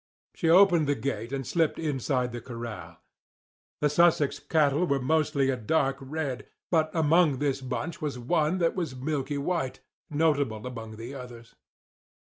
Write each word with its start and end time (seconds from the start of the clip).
She 0.33 0.49
opened 0.49 0.87
the 0.87 0.95
gate 0.95 1.31
and 1.31 1.45
slipped 1.45 1.77
inside 1.77 2.31
the 2.31 2.41
corral. 2.41 2.97
The 3.81 3.87
Sussex 3.91 4.39
cattle 4.39 4.87
were 4.87 4.99
mostly 4.99 5.51
a 5.51 5.55
dark 5.55 5.97
red. 5.99 6.47
But 6.71 6.89
among 6.95 7.37
this 7.37 7.61
bunch 7.61 8.01
was 8.01 8.17
one 8.17 8.57
that 8.57 8.73
was 8.73 8.95
milky 8.95 9.37
white—notable 9.37 10.65
among 10.65 10.95
the 10.95 11.13
others. 11.13 11.53